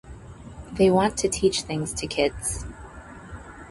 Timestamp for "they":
0.71-0.89